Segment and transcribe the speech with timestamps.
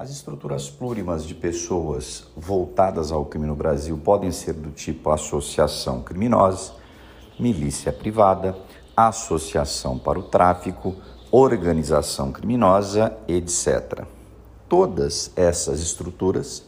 [0.00, 6.02] As estruturas plurimas de pessoas voltadas ao crime no Brasil podem ser do tipo associação
[6.02, 6.74] criminosa,
[7.36, 8.56] milícia privada,
[8.96, 10.94] associação para o tráfico,
[11.32, 14.04] organização criminosa, etc.
[14.68, 16.62] Todas essas estruturas,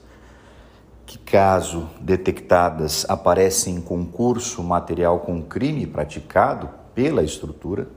[1.06, 7.88] que caso detectadas aparecem em concurso material com crime praticado pela estrutura,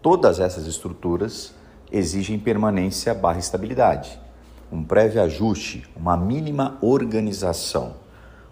[0.00, 1.52] todas essas estruturas
[1.90, 4.24] exigem permanência barra estabilidade
[4.70, 7.94] um prévio ajuste, uma mínima organização.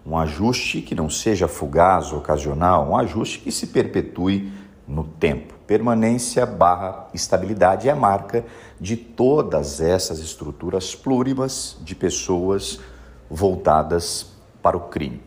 [0.07, 4.53] Um ajuste que não seja fugaz, ocasional, um ajuste que se perpetue
[4.87, 5.55] no tempo.
[5.67, 8.45] Permanência barra estabilidade é a marca
[8.79, 12.79] de todas essas estruturas plurimas de pessoas
[13.31, 14.27] voltadas
[14.63, 15.23] para o crime.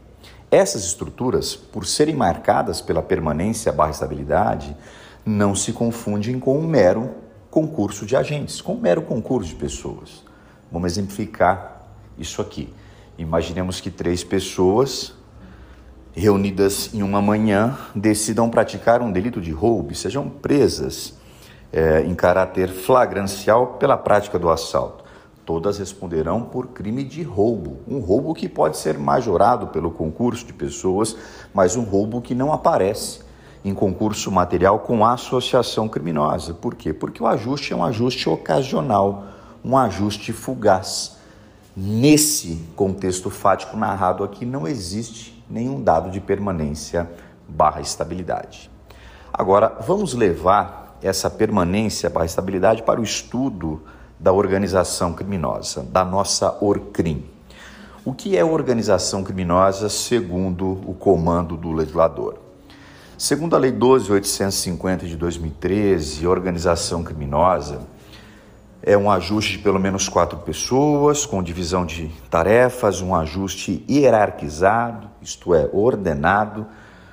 [0.50, 4.78] Essas estruturas, por serem marcadas pela permanência barra estabilidade,
[5.26, 7.16] não se confundem com um mero
[7.50, 10.27] concurso de agentes, com um mero concurso de pessoas.
[10.72, 12.74] Vamos exemplificar isso aqui.
[13.18, 15.14] Imaginemos que três pessoas
[16.14, 21.16] reunidas em uma manhã decidam praticar um delito de roubo, sejam presas
[21.72, 25.06] é, em caráter flagrancial pela prática do assalto.
[25.46, 30.52] Todas responderão por crime de roubo, um roubo que pode ser majorado pelo concurso de
[30.52, 31.16] pessoas,
[31.54, 33.22] mas um roubo que não aparece
[33.64, 36.54] em concurso material com associação criminosa.
[36.54, 36.94] Por quê?
[36.94, 39.24] Porque o ajuste é um ajuste ocasional
[39.64, 41.18] um ajuste fugaz.
[41.76, 47.10] Nesse contexto fático narrado aqui, não existe nenhum dado de permanência
[47.48, 48.70] barra estabilidade.
[49.32, 53.82] Agora, vamos levar essa permanência barra estabilidade para o estudo
[54.20, 57.24] da organização criminosa, da nossa ORCRIM.
[58.04, 62.40] O que é organização criminosa segundo o comando do legislador?
[63.18, 67.82] Segundo a Lei 12.850 de 2013, organização criminosa
[68.88, 75.10] é um ajuste de pelo menos quatro pessoas, com divisão de tarefas, um ajuste hierarquizado,
[75.22, 76.66] isto é, ordenado,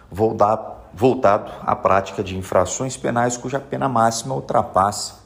[0.09, 5.17] voltado à prática de infrações penais cuja pena máxima ultrapassa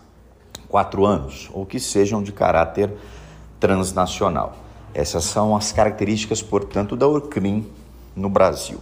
[0.70, 2.94] quatro anos, ou que sejam de caráter
[3.60, 4.54] transnacional.
[4.94, 7.66] Essas são as características, portanto, da ORCRIM
[8.16, 8.80] no Brasil.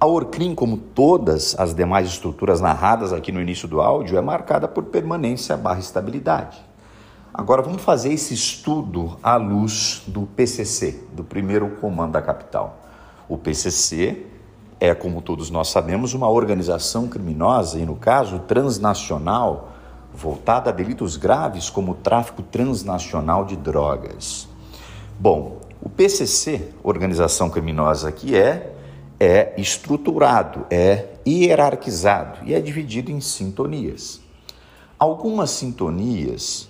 [0.00, 4.66] A ORCRIM, como todas as demais estruturas narradas aqui no início do áudio, é marcada
[4.66, 6.67] por permanência barra estabilidade.
[7.38, 12.80] Agora vamos fazer esse estudo à luz do PCC, do primeiro comando da capital.
[13.28, 14.26] O PCC
[14.80, 19.70] é, como todos nós sabemos, uma organização criminosa e, no caso, transnacional,
[20.12, 24.48] voltada a delitos graves como o tráfico transnacional de drogas.
[25.16, 28.74] Bom, o PCC, organização criminosa que é,
[29.20, 34.20] é estruturado, é hierarquizado e é dividido em sintonias.
[34.98, 36.68] Algumas sintonias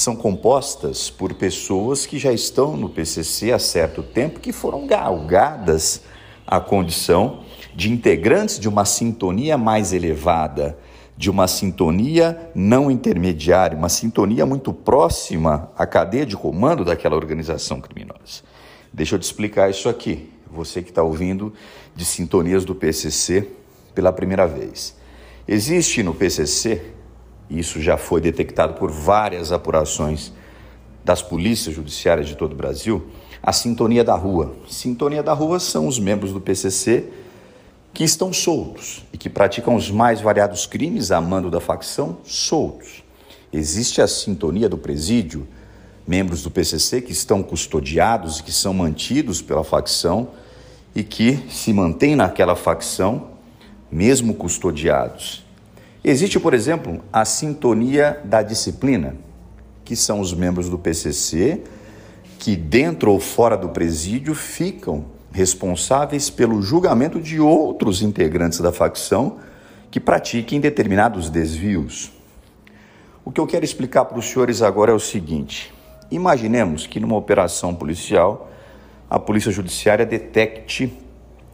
[0.00, 6.02] são compostas por pessoas que já estão no PCC há certo tempo, que foram galgadas
[6.46, 7.40] à condição
[7.74, 10.78] de integrantes de uma sintonia mais elevada,
[11.16, 17.80] de uma sintonia não intermediária, uma sintonia muito próxima à cadeia de comando daquela organização
[17.80, 18.42] criminosa.
[18.90, 21.52] Deixa eu te explicar isso aqui, você que está ouvindo
[21.94, 23.46] de sintonias do PCC
[23.94, 24.96] pela primeira vez.
[25.46, 26.99] Existe no PCC
[27.50, 30.32] isso já foi detectado por várias apurações
[31.04, 33.08] das polícias judiciárias de todo o Brasil,
[33.42, 34.54] a sintonia da rua.
[34.68, 37.08] Sintonia da rua são os membros do PCC
[37.92, 43.02] que estão soltos e que praticam os mais variados crimes a mando da facção soltos.
[43.52, 45.48] Existe a sintonia do presídio,
[46.06, 50.28] membros do PCC que estão custodiados e que são mantidos pela facção
[50.94, 53.30] e que se mantêm naquela facção,
[53.90, 55.44] mesmo custodiados.
[56.02, 59.16] Existe, por exemplo, a sintonia da disciplina,
[59.84, 61.62] que são os membros do PCC
[62.38, 69.38] que, dentro ou fora do presídio, ficam responsáveis pelo julgamento de outros integrantes da facção
[69.90, 72.10] que pratiquem determinados desvios.
[73.22, 75.72] O que eu quero explicar para os senhores agora é o seguinte:
[76.10, 78.50] imaginemos que numa operação policial,
[79.08, 80.96] a Polícia Judiciária detecte,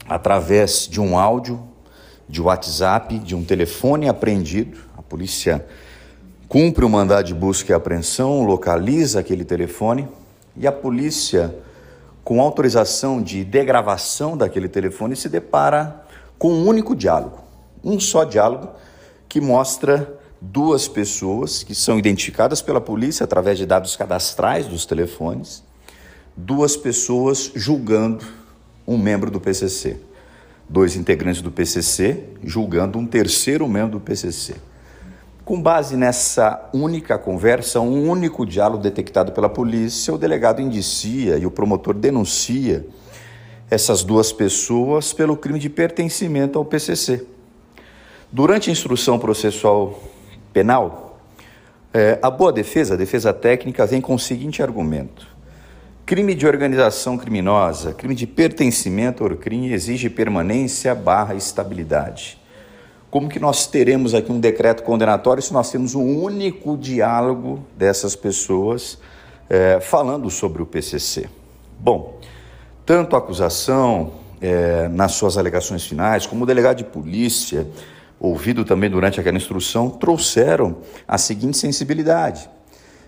[0.08, 1.60] através de um áudio
[2.28, 4.78] de WhatsApp, de um telefone apreendido.
[4.96, 5.64] A polícia
[6.48, 10.08] cumpre o mandado de busca e apreensão, localiza aquele telefone
[10.56, 11.54] e a polícia,
[12.24, 16.04] com autorização de degravação daquele telefone, se depara
[16.38, 17.38] com um único diálogo,
[17.84, 18.70] um só diálogo
[19.28, 25.62] que mostra duas pessoas que são identificadas pela polícia através de dados cadastrais dos telefones,
[26.36, 28.24] duas pessoas julgando
[28.86, 29.98] um membro do PCC
[30.68, 34.56] dois integrantes do PCC julgando um terceiro membro do PCC.
[35.44, 41.46] Com base nessa única conversa, um único diálogo detectado pela polícia, o delegado indicia e
[41.46, 42.84] o promotor denuncia
[43.70, 47.24] essas duas pessoas pelo crime de pertencimento ao PCC.
[48.32, 50.02] Durante a instrução processual
[50.52, 51.20] penal,
[51.94, 55.28] é, a boa defesa, a defesa técnica, vem com o seguinte argumento:
[56.06, 62.38] crime de organização criminosa, crime de pertencimento ao crime exige permanência barra estabilidade.
[63.10, 68.14] Como que nós teremos aqui um decreto condenatório se nós temos um único diálogo dessas
[68.14, 68.98] pessoas
[69.50, 71.28] é, falando sobre o PCC?
[71.80, 72.20] Bom,
[72.84, 77.66] tanto a acusação, é, nas suas alegações finais, como o delegado de polícia,
[78.20, 80.76] ouvido também durante aquela instrução, trouxeram
[81.08, 82.48] a seguinte sensibilidade,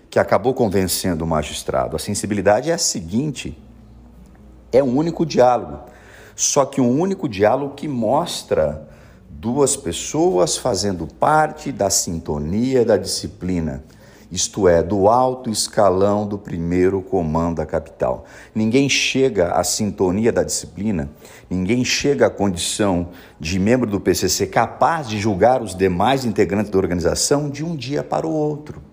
[0.09, 1.95] que acabou convencendo o magistrado.
[1.95, 3.57] A sensibilidade é a seguinte:
[4.71, 5.79] é um único diálogo,
[6.35, 8.87] só que um único diálogo que mostra
[9.29, 13.83] duas pessoas fazendo parte da sintonia da disciplina
[14.31, 18.25] isto é, do alto escalão do primeiro comando da capital.
[18.53, 21.09] Ninguém chega à sintonia da disciplina,
[21.49, 23.09] ninguém chega à condição
[23.39, 28.03] de membro do PCC capaz de julgar os demais integrantes da organização de um dia
[28.03, 28.88] para o outro.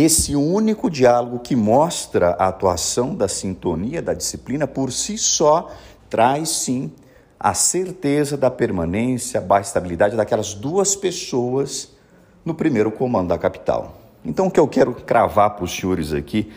[0.00, 5.72] Esse único diálogo que mostra a atuação da sintonia da disciplina por si só
[6.08, 6.92] traz sim
[7.36, 11.96] a certeza da permanência, a estabilidade daquelas duas pessoas
[12.44, 14.00] no primeiro comando da capital.
[14.24, 16.48] Então, o que eu quero cravar para os senhores aqui,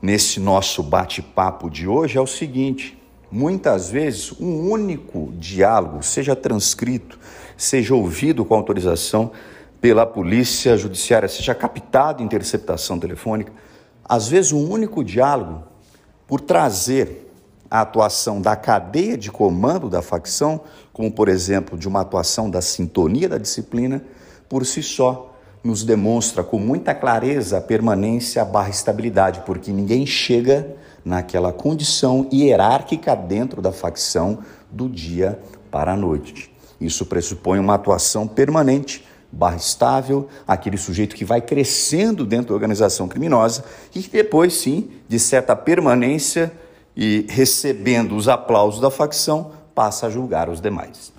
[0.00, 2.98] nesse nosso bate-papo de hoje, é o seguinte:
[3.30, 7.18] muitas vezes, um único diálogo, seja transcrito,
[7.58, 9.32] seja ouvido com autorização
[9.80, 13.52] pela polícia judiciária, seja captado interceptação telefônica,
[14.04, 15.62] às vezes, um único diálogo,
[16.26, 17.30] por trazer
[17.70, 20.60] a atuação da cadeia de comando da facção,
[20.92, 24.02] como por exemplo de uma atuação da sintonia da disciplina,
[24.48, 25.32] por si só
[25.62, 33.14] nos demonstra com muita clareza a permanência barra estabilidade, porque ninguém chega naquela condição hierárquica
[33.14, 34.38] dentro da facção
[34.70, 35.38] do dia
[35.70, 36.52] para a noite.
[36.80, 43.06] Isso pressupõe uma atuação permanente, barra estável, aquele sujeito que vai crescendo dentro da organização
[43.06, 46.52] criminosa e que depois, sim, de certa permanência
[46.96, 51.12] e recebendo os aplausos da facção, passa a julgar os demais.